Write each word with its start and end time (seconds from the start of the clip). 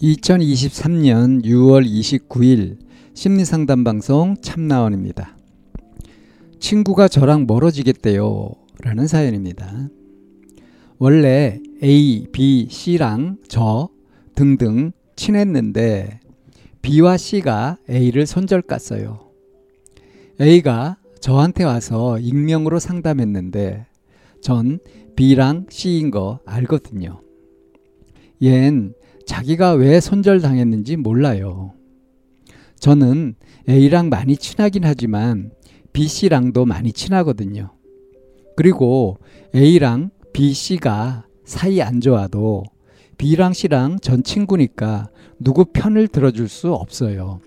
2023년 0.00 1.42
6월 1.44 1.86
29일 1.86 2.76
심리상담 3.14 3.82
방송 3.82 4.36
참나원입니다. 4.42 5.36
친구가 6.60 7.08
저랑 7.08 7.46
멀어지겠대요. 7.46 8.50
라는 8.82 9.06
사연입니다. 9.06 9.88
원래 10.98 11.60
A, 11.82 12.26
B, 12.30 12.68
C랑 12.68 13.38
저 13.48 13.88
등등 14.34 14.92
친했는데 15.16 16.20
B와 16.82 17.16
C가 17.16 17.78
A를 17.88 18.26
손절 18.26 18.62
깠어요. 18.62 19.20
A가 20.38 20.98
저한테 21.20 21.64
와서 21.64 22.18
익명으로 22.18 22.78
상담했는데 22.78 23.86
전 24.42 24.78
B랑 25.16 25.66
C인 25.70 26.10
거 26.10 26.40
알거든요. 26.44 27.22
얜 28.42 28.92
자기가 29.26 29.72
왜 29.72 30.00
손절당했는지 30.00 30.96
몰라요. 30.96 31.72
저는 32.78 33.34
A랑 33.68 34.08
많이 34.08 34.36
친하긴 34.36 34.84
하지만 34.84 35.50
B, 35.92 36.06
C랑도 36.08 36.64
많이 36.64 36.92
친하거든요. 36.92 37.72
그리고 38.56 39.18
A랑 39.54 40.10
B, 40.32 40.52
C가 40.52 41.26
사이 41.44 41.82
안 41.82 42.00
좋아도 42.00 42.64
B랑 43.18 43.52
C랑 43.52 43.98
전 44.00 44.22
친구니까 44.22 45.08
누구 45.40 45.64
편을 45.66 46.08
들어줄 46.08 46.48
수 46.48 46.72
없어요. 46.72 47.40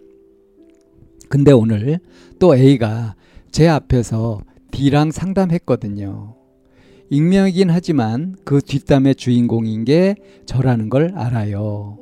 근데 1.30 1.52
오늘 1.52 2.00
또 2.39 2.55
A가 2.55 3.16
제 3.52 3.67
앞에서 3.67 4.41
B랑 4.72 5.11
상담했거든요. 5.11 6.38
익명이긴 7.09 7.69
하지만 7.69 8.35
그 8.45 8.61
뒷담의 8.61 9.15
주인공인 9.15 9.83
게 9.85 10.15
저라는 10.45 10.89
걸 10.89 11.13
알아요. 11.16 11.97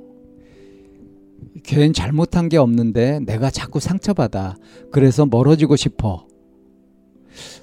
걔는 1.64 1.94
잘못한 1.94 2.50
게 2.50 2.58
없는데 2.58 3.20
내가 3.22 3.50
자꾸 3.50 3.80
상처받아. 3.80 4.56
그래서 4.92 5.26
멀어지고 5.26 5.76
싶어. 5.76 6.28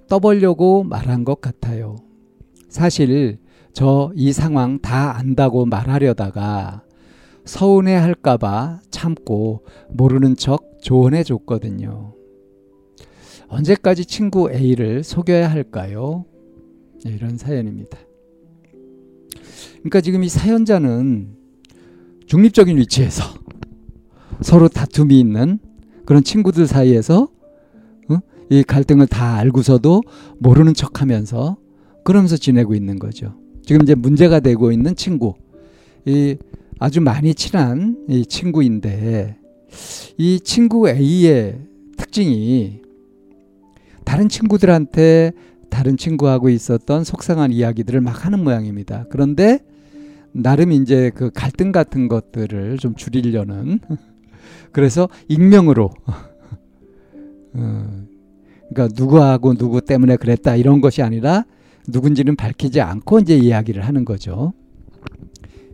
떠보려고 0.09 0.85
말한 0.85 1.25
것 1.25 1.41
같아요. 1.41 1.97
사실 2.69 3.39
저 3.73 4.13
이 4.15 4.33
상황 4.33 4.79
다 4.81 5.17
안다고 5.17 5.67
말하려다가 5.67 6.83
서운해 7.45 7.95
할까봐 7.95 8.81
참고 8.91 9.65
모르는 9.91 10.37
척 10.37 10.79
조언해 10.81 11.25
줬거든요. 11.25 12.15
언제까지 13.49 14.07
친구 14.07 14.51
A를 14.51 15.03
속여야 15.03 15.51
할까요? 15.51 16.25
네, 17.05 17.13
이런 17.13 17.37
사연입니다. 17.37 17.99
그러니까 19.79 20.01
지금 20.01 20.25
이 20.25 20.29
사연자는 20.29 21.37
중립적인 22.27 22.79
위치에서 22.79 23.23
서로 24.41 24.69
다툼이 24.69 25.21
있는 25.21 25.59
그런 26.07 26.25
친구들 26.25 26.67
사이에서 26.67 27.29
어? 28.09 28.19
이 28.49 28.63
갈등을 28.63 29.07
다 29.07 29.37
알고서도 29.37 30.03
모르는 30.39 30.73
척 30.73 31.03
하면서 31.03 31.59
그러면서 32.05 32.39
지내고 32.39 32.75
있는 32.75 32.99
거죠. 32.99 33.35
지금 33.63 33.83
이제 33.83 33.95
문제가 33.95 34.41
되고 34.41 34.73
있는 34.73 34.97
친구, 34.97 35.35
이 36.07 36.37
아주 36.79 37.01
많이 37.03 37.35
친한 37.35 38.05
이 38.09 38.25
친구인데 38.25 39.37
이 40.17 40.41
친구 40.41 40.89
A의 40.89 41.59
특징이 41.97 42.81
다른 44.05 44.29
친구들한테 44.29 45.33
다른 45.75 45.97
친구하고 45.97 46.51
있었던 46.51 47.03
속상한 47.03 47.51
이야기들을 47.51 48.01
막 48.01 48.25
하는 48.25 48.45
모양입니다. 48.45 49.07
그런데 49.11 49.59
나름 50.31 50.71
이제 50.71 51.11
그 51.13 51.33
갈등 51.35 51.73
같은 51.73 52.07
것들을 52.07 52.79
좀 52.79 52.95
줄이려는 52.95 53.81
그래서 54.71 55.09
익명으로 55.27 55.91
어, 57.55 57.87
그러니까 58.69 58.89
누구하고 58.97 59.55
누구 59.55 59.81
때문에 59.81 60.17
그랬다 60.17 60.55
이런 60.55 60.81
것이 60.81 61.03
아니라 61.03 61.45
누군지는 61.89 62.37
밝히지 62.37 62.81
않고 62.81 63.19
이제 63.19 63.37
이야기를 63.37 63.85
하는 63.85 64.05
거죠. 64.05 64.53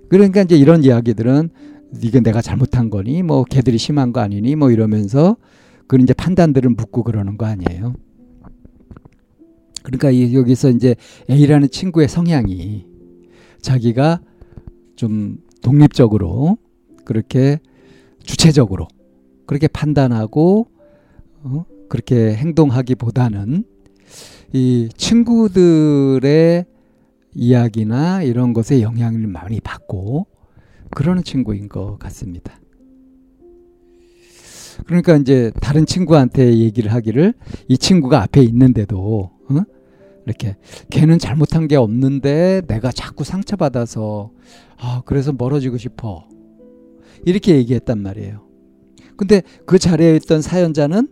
그러니까 0.08 0.40
이제 0.40 0.56
이런 0.56 0.82
이야기들은 0.82 1.50
이게 2.02 2.20
내가 2.20 2.40
잘못한 2.40 2.88
거니 2.88 3.22
뭐 3.22 3.44
걔들이 3.44 3.76
심한 3.76 4.14
거 4.14 4.20
아니니 4.20 4.56
뭐 4.56 4.70
이러면서 4.70 5.36
그 5.86 5.98
이제 6.00 6.14
판단들을 6.14 6.70
묻고 6.70 7.02
그러는 7.02 7.36
거 7.36 7.44
아니에요. 7.44 7.96
그러니까 9.90 10.32
여기서 10.34 10.70
이제 10.70 10.94
A라는 11.28 11.68
친구의 11.68 12.08
성향이 12.08 12.86
자기가 13.60 14.20
좀 14.94 15.38
독립적으로 15.62 16.58
그렇게 17.04 17.58
주체적으로 18.22 18.86
그렇게 19.46 19.66
판단하고 19.66 20.68
어? 21.42 21.64
그렇게 21.88 22.34
행동하기보다는 22.34 23.64
이 24.52 24.88
친구들의 24.96 26.64
이야기나 27.34 28.22
이런 28.22 28.52
것에 28.52 28.82
영향을 28.82 29.26
많이 29.26 29.60
받고 29.60 30.26
그러는 30.90 31.24
친구인 31.24 31.68
것 31.68 31.98
같습니다. 31.98 32.60
그러니까 34.86 35.16
이제 35.16 35.52
다른 35.60 35.84
친구한테 35.84 36.58
얘기를 36.58 36.92
하기를 36.92 37.34
이 37.68 37.76
친구가 37.76 38.22
앞에 38.22 38.42
있는데도 38.42 39.30
어? 39.48 39.79
이렇게 40.30 40.56
걔는 40.90 41.18
잘못한 41.18 41.68
게 41.68 41.76
없는데 41.76 42.62
내가 42.66 42.90
자꾸 42.90 43.24
상처받아서 43.24 44.30
아 44.78 45.02
그래서 45.04 45.32
멀어지고 45.36 45.76
싶어 45.76 46.26
이렇게 47.26 47.56
얘기했단 47.56 47.98
말이에요. 47.98 48.46
근데 49.16 49.42
그 49.66 49.78
자리에 49.78 50.16
있던 50.16 50.40
사연자는 50.40 51.08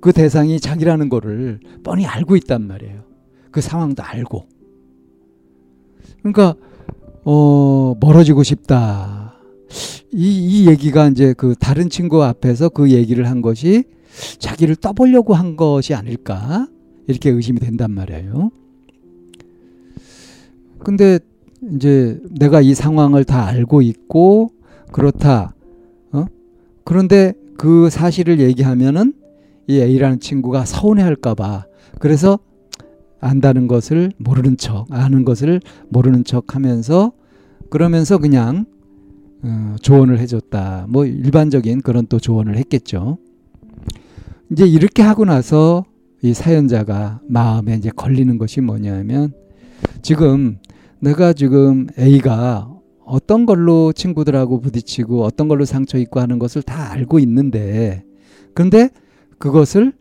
그 0.00 0.12
대상이 0.12 0.60
자기라는 0.60 1.08
거를 1.08 1.60
뻔히 1.82 2.06
알고 2.06 2.36
있단 2.36 2.66
말이에요. 2.66 3.04
그 3.50 3.60
상황도 3.60 4.02
알고. 4.02 4.46
그러니까 6.20 6.54
어 7.24 7.94
멀어지고 8.00 8.42
싶다. 8.42 9.34
이, 10.12 10.62
이 10.62 10.68
얘기가 10.68 11.08
이제 11.08 11.34
그 11.36 11.54
다른 11.58 11.88
친구 11.88 12.22
앞에서 12.22 12.68
그 12.68 12.90
얘기를 12.90 13.28
한 13.28 13.42
것이 13.42 13.84
자기를 14.38 14.76
떠보려고 14.76 15.34
한 15.34 15.56
것이 15.56 15.94
아닐까 15.94 16.68
이렇게 17.06 17.30
의심이 17.30 17.58
된단 17.60 17.90
말이에요. 17.92 18.50
근데 20.78 21.18
이제 21.74 22.20
내가 22.30 22.60
이 22.60 22.74
상황을 22.74 23.24
다 23.24 23.46
알고 23.46 23.82
있고 23.82 24.50
그렇다. 24.90 25.54
어? 26.12 26.24
그런데 26.84 27.34
그 27.56 27.88
사실을 27.90 28.40
얘기하면은 28.40 29.14
이 29.68 29.80
A라는 29.80 30.20
친구가 30.20 30.64
서운해 30.64 31.02
할까봐 31.02 31.66
그래서 31.98 32.38
안다는 33.20 33.68
것을 33.68 34.10
모르는 34.18 34.56
척, 34.56 34.86
아는 34.90 35.24
것을 35.24 35.60
모르는 35.88 36.24
척 36.24 36.56
하면서 36.56 37.12
그러면서 37.70 38.18
그냥 38.18 38.66
어, 39.44 39.76
조언을 39.80 40.18
해줬다. 40.18 40.86
뭐 40.88 41.04
일반적인 41.04 41.82
그런 41.82 42.06
또 42.06 42.18
조언을 42.18 42.56
했겠죠. 42.56 43.18
이제 44.50 44.66
이렇게 44.66 45.02
하고 45.02 45.24
나서 45.24 45.84
이 46.22 46.34
사연자가 46.34 47.20
마음에 47.28 47.74
이제 47.74 47.90
걸리는 47.90 48.38
것이 48.38 48.60
뭐냐면 48.60 49.32
지금 50.02 50.58
내가 51.00 51.32
지금 51.32 51.88
A가 51.98 52.70
어떤 53.04 53.44
걸로 53.44 53.92
친구들하고 53.92 54.60
부딪히고 54.60 55.24
어떤 55.24 55.48
걸로 55.48 55.64
상처 55.64 55.98
입고 55.98 56.20
하는 56.20 56.38
것을 56.38 56.62
다 56.62 56.92
알고 56.92 57.18
있는데 57.18 58.04
그런데 58.54 58.90
그것을 59.38 59.92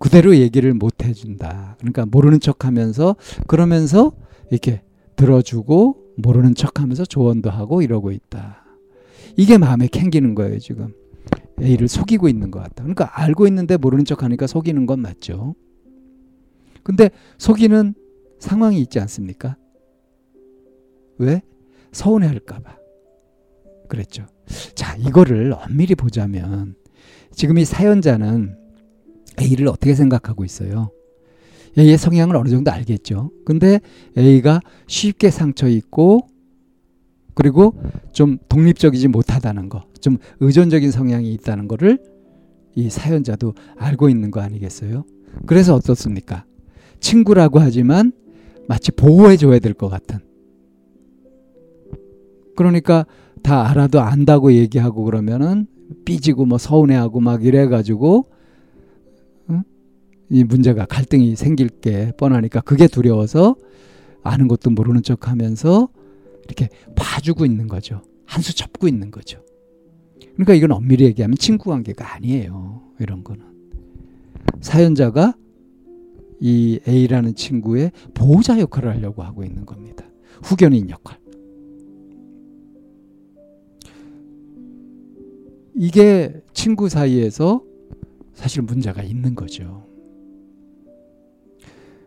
그대로 0.00 0.36
얘기를 0.36 0.74
못 0.74 1.04
해준다. 1.04 1.76
그러니까 1.78 2.04
모르는 2.06 2.40
척 2.40 2.64
하면서 2.64 3.14
그러면서 3.46 4.10
이렇게 4.50 4.82
들어주고 5.14 5.96
모르는 6.16 6.56
척 6.56 6.80
하면서 6.80 7.04
조언도 7.04 7.50
하고 7.50 7.82
이러고 7.82 8.10
있다. 8.10 8.64
이게 9.36 9.58
마음에 9.58 9.86
캥기는 9.86 10.34
거예요, 10.34 10.58
지금. 10.58 10.92
A를 11.62 11.88
속이고 11.88 12.28
있는 12.28 12.50
것 12.50 12.60
같다. 12.60 12.82
그러니까 12.82 13.20
알고 13.20 13.46
있는데 13.46 13.76
모르는 13.76 14.04
척 14.04 14.22
하니까 14.22 14.46
속이는 14.46 14.86
건 14.86 15.00
맞죠. 15.00 15.54
근데 16.82 17.10
속이는 17.38 17.94
상황이 18.40 18.80
있지 18.80 18.98
않습니까? 18.98 19.56
왜? 21.18 21.42
서운해 21.92 22.26
할까봐. 22.26 22.76
그랬죠. 23.88 24.26
자, 24.74 24.96
이거를 24.96 25.52
엄밀히 25.52 25.94
보자면 25.94 26.74
지금 27.30 27.58
이 27.58 27.64
사연자는 27.64 28.56
A를 29.40 29.68
어떻게 29.68 29.94
생각하고 29.94 30.44
있어요? 30.44 30.90
A의 31.78 31.96
성향을 31.96 32.36
어느 32.36 32.48
정도 32.48 32.70
알겠죠. 32.70 33.30
근데 33.44 33.80
A가 34.16 34.60
쉽게 34.86 35.30
상처 35.30 35.68
있고 35.68 36.26
그리고 37.34 37.74
좀 38.12 38.38
독립적이지 38.48 39.08
못하다는 39.08 39.68
거, 39.68 39.84
좀 40.00 40.18
의존적인 40.40 40.90
성향이 40.90 41.32
있다는 41.34 41.68
거를 41.68 41.98
이 42.74 42.90
사연자도 42.90 43.54
알고 43.76 44.08
있는 44.08 44.30
거 44.30 44.40
아니겠어요? 44.40 45.04
그래서 45.46 45.74
어떻습니까? 45.74 46.44
친구라고 47.00 47.58
하지만 47.58 48.12
마치 48.68 48.92
보호해 48.92 49.36
줘야 49.36 49.58
될 49.58 49.74
것 49.74 49.88
같은. 49.88 50.18
그러니까 52.56 53.06
다 53.42 53.68
알아도 53.68 54.00
안다고 54.00 54.52
얘기하고 54.52 55.04
그러면은 55.04 55.66
삐지고 56.04 56.46
뭐 56.46 56.58
서운해하고 56.58 57.20
막 57.20 57.44
이래가지고 57.44 58.24
응? 59.50 59.62
이 60.30 60.44
문제가 60.44 60.84
갈등이 60.86 61.34
생길 61.36 61.68
게 61.68 62.12
뻔하니까 62.16 62.60
그게 62.60 62.86
두려워서 62.86 63.56
아는 64.22 64.48
것도 64.48 64.70
모르는 64.70 65.02
척하면서 65.02 65.88
이렇게 66.44 66.68
봐주고 66.96 67.44
있는 67.44 67.68
거죠. 67.68 68.02
한 68.26 68.42
수 68.42 68.54
접고 68.56 68.88
있는 68.88 69.10
거죠. 69.10 69.44
그러니까 70.34 70.54
이건 70.54 70.72
엄밀히 70.72 71.04
얘기하면 71.04 71.36
친구 71.36 71.70
관계가 71.70 72.14
아니에요. 72.14 72.82
이런 72.98 73.22
거는 73.22 73.44
사연자가 74.60 75.34
이 76.40 76.80
A라는 76.88 77.34
친구의 77.34 77.92
보호자 78.14 78.58
역할을 78.58 78.90
하려고 78.90 79.22
하고 79.22 79.44
있는 79.44 79.66
겁니다. 79.66 80.04
후견인 80.42 80.88
역할. 80.90 81.18
이게 85.74 86.32
친구 86.52 86.88
사이에서 86.88 87.62
사실 88.34 88.62
문제가 88.62 89.02
있는 89.02 89.34
거죠. 89.34 89.86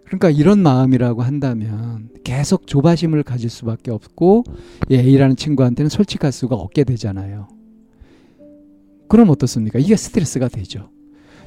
그러니까 0.05 0.29
이런 0.29 0.59
마음이라고 0.59 1.21
한다면 1.21 2.09
계속 2.23 2.67
조바심을 2.67 3.23
가질 3.23 3.49
수밖에 3.49 3.91
없고 3.91 4.43
A라는 4.91 5.35
친구한테는 5.35 5.89
솔직할 5.89 6.31
수가 6.31 6.55
없게 6.55 6.83
되잖아요. 6.83 7.47
그럼 9.07 9.29
어떻습니까? 9.29 9.79
이게 9.79 9.95
스트레스가 9.95 10.47
되죠. 10.47 10.89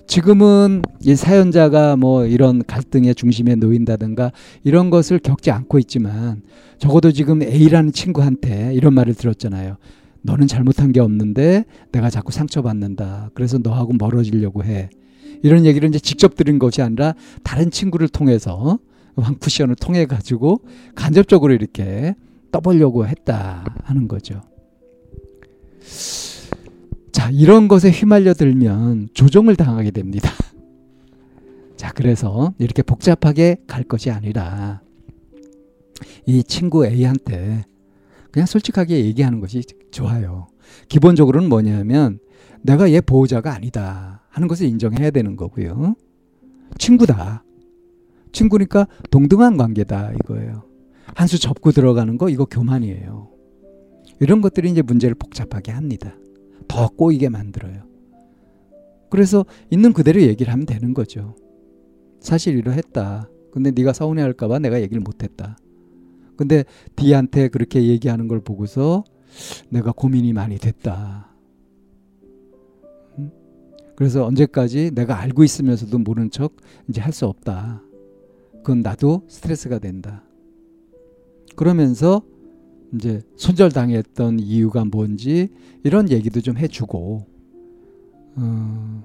지금은 0.06 0.82
이 1.02 1.14
사연자가 1.14 1.96
뭐 1.96 2.24
이런 2.24 2.64
갈등의 2.64 3.14
중심에 3.14 3.56
놓인다든가 3.56 4.32
이런 4.64 4.88
것을 4.90 5.18
겪지 5.18 5.50
않고 5.50 5.78
있지만 5.80 6.42
적어도 6.78 7.12
지금 7.12 7.42
A라는 7.42 7.92
친구한테 7.92 8.72
이런 8.74 8.94
말을 8.94 9.14
들었잖아요. 9.14 9.76
너는 10.22 10.46
잘못한 10.46 10.92
게 10.92 11.00
없는데 11.00 11.64
내가 11.92 12.10
자꾸 12.10 12.32
상처받는다. 12.32 13.30
그래서 13.34 13.58
너하고 13.58 13.92
멀어지려고 13.98 14.64
해. 14.64 14.88
이런 15.42 15.64
얘기를 15.64 15.88
이제 15.88 15.98
직접 15.98 16.34
들은 16.34 16.58
것이 16.58 16.82
아니라 16.82 17.14
다른 17.42 17.70
친구를 17.70 18.08
통해서 18.08 18.78
왕쿠션을 19.16 19.76
통해 19.76 20.06
가지고 20.06 20.60
간접적으로 20.94 21.52
이렇게 21.52 22.14
떠보려고 22.50 23.06
했다 23.06 23.64
하는 23.84 24.08
거죠. 24.08 24.42
자, 27.12 27.30
이런 27.30 27.68
것에 27.68 27.90
휘말려 27.90 28.34
들면 28.34 29.08
조종을 29.12 29.56
당하게 29.56 29.90
됩니다. 29.90 30.30
자, 31.76 31.92
그래서 31.92 32.54
이렇게 32.58 32.82
복잡하게 32.82 33.56
갈 33.66 33.82
것이 33.82 34.10
아니라 34.10 34.80
이 36.26 36.44
친구 36.44 36.86
A한테 36.86 37.64
그냥 38.30 38.46
솔직하게 38.46 39.04
얘기하는 39.06 39.40
것이 39.40 39.62
좋아요. 39.90 40.46
기본적으로는 40.88 41.48
뭐냐면 41.48 42.18
내가 42.62 42.92
얘 42.92 43.00
보호자가 43.00 43.52
아니다 43.52 44.17
하는 44.38 44.46
것을 44.46 44.66
인정해야 44.68 45.10
되는 45.10 45.34
거고요. 45.34 45.96
친구다. 46.78 47.42
친구니까 48.30 48.86
동등한 49.10 49.56
관계다 49.56 50.12
이거예요. 50.12 50.62
한 51.16 51.26
수 51.26 51.40
접고 51.40 51.72
들어가는 51.72 52.16
거 52.18 52.28
이거 52.28 52.44
교만이에요. 52.44 53.30
이런 54.20 54.40
것들이 54.40 54.70
이제 54.70 54.80
문제를 54.80 55.16
복잡하게 55.16 55.72
합니다. 55.72 56.14
더 56.68 56.86
꼬이게 56.88 57.28
만들어요. 57.28 57.82
그래서 59.10 59.44
있는 59.70 59.92
그대로 59.92 60.20
얘기를 60.22 60.52
하면 60.52 60.66
되는 60.66 60.94
거죠. 60.94 61.34
사실 62.20 62.56
이러했다. 62.56 63.28
근데 63.50 63.72
네가 63.72 63.92
서운해할까봐 63.92 64.60
내가 64.60 64.80
얘기를 64.80 65.00
못했다. 65.00 65.56
근데 66.36 66.64
D한테 66.94 67.48
그렇게 67.48 67.82
얘기하는 67.88 68.28
걸 68.28 68.38
보고서 68.40 69.02
내가 69.70 69.90
고민이 69.90 70.32
많이 70.32 70.58
됐다. 70.58 71.34
그래서 73.98 74.24
언제까지 74.24 74.92
내가 74.94 75.18
알고 75.18 75.42
있으면서도 75.42 75.98
모른 75.98 76.30
척 76.30 76.54
이제 76.88 77.00
할 77.00 77.12
수 77.12 77.26
없다. 77.26 77.82
그건 78.58 78.80
나도 78.80 79.24
스트레스가 79.26 79.80
된다. 79.80 80.22
그러면서 81.56 82.22
이제 82.94 83.22
손절당했던 83.34 84.38
이유가 84.38 84.84
뭔지 84.84 85.48
이런 85.82 86.10
얘기도 86.12 86.40
좀 86.40 86.56
해주고 86.56 87.26
어, 88.36 89.02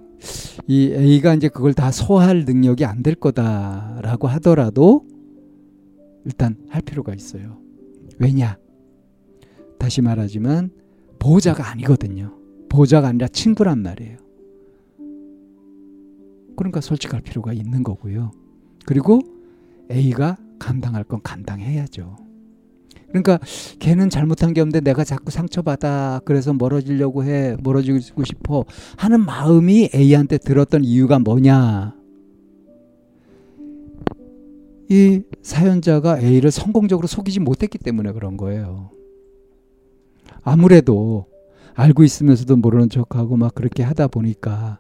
이 0.68 0.92
A가 0.94 1.34
이제 1.34 1.48
그걸 1.50 1.74
다 1.74 1.89
소화할 1.89 2.46
능력이 2.46 2.86
안 2.86 3.01
될 3.01 3.16
거다라고 3.16 4.28
하더라도 4.28 5.07
일단 6.24 6.56
할 6.69 6.84
필요가 6.84 7.16
있어요. 7.16 7.57
왜냐? 8.19 8.60
다시 9.80 10.04
말하지만 10.04 10.69
보호자가 11.18 11.72
아니거든요. 11.72 12.38
보호자가 12.69 13.07
아니라 13.07 13.28
친구란 13.28 13.80
말이에요. 13.80 14.23
그러니까 16.55 16.81
솔직할 16.81 17.21
필요가 17.21 17.53
있는 17.53 17.83
거고요. 17.83 18.31
그리고 18.85 19.21
A가 19.91 20.38
감당할 20.59 21.03
건 21.03 21.21
감당해야죠. 21.23 22.15
그러니까 23.13 23.38
걔는 23.77 24.09
잘못한 24.09 24.53
게 24.53 24.61
없는데 24.61 24.81
내가 24.81 25.03
자꾸 25.03 25.29
상처받아 25.29 26.21
그래서 26.25 26.51
멀어지려고 26.51 27.23
해 27.23 27.55
멀어지고 27.61 28.23
싶어 28.23 28.65
하는 28.97 29.23
마음이 29.23 29.91
A한테 29.94 30.39
들었던 30.39 30.83
이유가 30.83 31.19
뭐냐 31.19 31.95
이 34.89 35.22
사연자가 35.43 36.19
A를 36.22 36.50
성공적으로 36.50 37.07
속이지 37.07 37.39
못했기 37.39 37.77
때문에 37.77 38.13
그런 38.13 38.36
거예요 38.36 38.89
아무래도 40.41 41.27
알고 41.75 42.03
있으면서도 42.03 42.55
모르는 42.57 42.89
척하고 42.89 43.38
막 43.38 43.53
그렇게 43.53 43.83
하다 43.83 44.07
보니까 44.07 44.79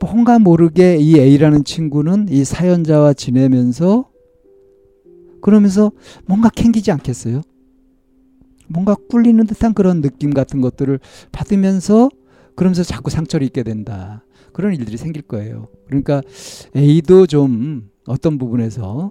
뭔가 0.00 0.38
모르게 0.38 0.96
이 0.98 1.18
A라는 1.18 1.64
친구는 1.64 2.28
이 2.30 2.44
사연자와 2.44 3.14
지내면서 3.14 4.10
그러면서 5.40 5.92
뭔가 6.26 6.48
캥기지 6.48 6.90
않겠어요? 6.90 7.42
뭔가 8.68 8.96
꿀리는 9.08 9.46
듯한 9.46 9.74
그런 9.74 10.00
느낌 10.00 10.34
같은 10.34 10.60
것들을 10.60 10.98
받으면서 11.32 12.10
그러면서 12.56 12.82
자꾸 12.82 13.10
상처를 13.10 13.46
입게 13.46 13.62
된다. 13.62 14.24
그런 14.52 14.74
일들이 14.74 14.96
생길 14.96 15.22
거예요. 15.22 15.68
그러니까 15.86 16.22
A도 16.74 17.26
좀 17.26 17.90
어떤 18.06 18.38
부분에서 18.38 19.10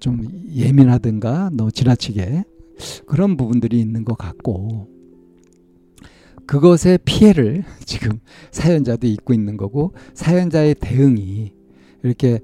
좀 0.00 0.26
예민하든가 0.52 1.50
너무 1.52 1.70
지나치게 1.70 2.44
그런 3.06 3.36
부분들이 3.36 3.78
있는 3.80 4.04
것 4.04 4.16
같고 4.16 4.95
그것의 6.46 6.98
피해를 7.04 7.64
지금 7.84 8.20
사연자도 8.50 9.06
입고 9.06 9.34
있는 9.34 9.56
거고 9.56 9.92
사연자의 10.14 10.76
대응이 10.80 11.52
이렇게 12.02 12.40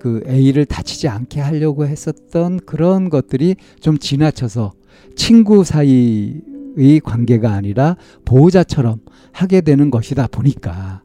그 0.00 0.22
A를 0.28 0.66
다치지 0.66 1.08
않게 1.08 1.40
하려고 1.40 1.86
했었던 1.86 2.60
그런 2.60 3.08
것들이 3.08 3.56
좀 3.80 3.98
지나쳐서 3.98 4.72
친구 5.14 5.64
사이의 5.64 7.00
관계가 7.02 7.52
아니라 7.52 7.96
보호자처럼 8.24 9.00
하게 9.32 9.60
되는 9.60 9.90
것이다 9.90 10.26
보니까. 10.28 11.02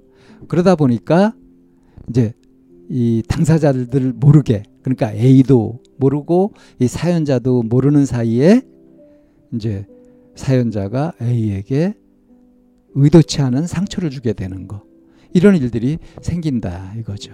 그러다 0.48 0.76
보니까 0.76 1.34
이제 2.10 2.34
이 2.90 3.24
당사자들 3.28 4.14
모르게 4.18 4.64
그러니까 4.82 5.14
A도 5.14 5.80
모르고 5.98 6.54
이 6.80 6.88
사연자도 6.88 7.64
모르는 7.64 8.06
사이에 8.06 8.62
이제 9.54 9.86
사연자가 10.36 11.14
A에게 11.22 11.94
의도치 12.96 13.42
않은 13.42 13.68
상처를 13.68 14.10
주게 14.10 14.34
되는 14.34 14.68
거 14.68 14.84
이런 15.34 15.56
일들이 15.56 15.98
생긴다 16.22 16.94
이거죠. 16.98 17.34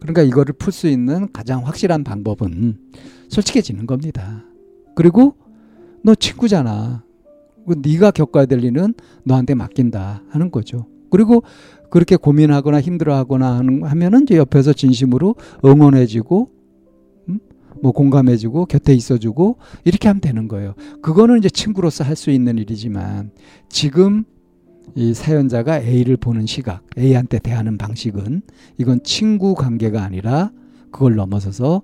그러니까 0.00 0.22
이거를 0.22 0.54
풀 0.54 0.72
수 0.72 0.86
있는 0.86 1.28
가장 1.32 1.66
확실한 1.66 2.04
방법은 2.04 2.78
솔직해지는 3.28 3.86
겁니다. 3.86 4.44
그리고 4.94 5.34
너 6.02 6.14
친구잖아. 6.14 7.04
네가 7.66 8.12
겪어야 8.12 8.46
될 8.46 8.64
일은 8.64 8.94
너한테 9.24 9.54
맡긴다 9.54 10.22
하는 10.28 10.50
거죠. 10.50 10.86
그리고 11.10 11.42
그렇게 11.90 12.16
고민하거나 12.16 12.80
힘들어하거나 12.80 13.62
하면은 13.82 14.22
이제 14.22 14.36
옆에서 14.36 14.72
진심으로 14.72 15.34
응원해지고 15.64 16.48
음? 16.50 16.57
뭐 17.82 17.92
공감해주고 17.92 18.66
곁에 18.66 18.94
있어주고 18.94 19.58
이렇게 19.84 20.08
하면 20.08 20.20
되는 20.20 20.48
거예요. 20.48 20.74
그거는 21.02 21.38
이제 21.38 21.48
친구로서 21.48 22.04
할 22.04 22.16
수 22.18 22.30
있는 22.30 22.58
일이지만 22.58 23.30
지금 23.68 24.24
이 24.96 25.14
사연자가 25.14 25.80
A를 25.80 26.16
보는 26.16 26.46
시각, 26.46 26.82
A한테 26.98 27.38
대하는 27.38 27.78
방식은 27.78 28.42
이건 28.78 29.02
친구 29.04 29.54
관계가 29.54 30.02
아니라 30.02 30.50
그걸 30.90 31.14
넘어서서 31.14 31.82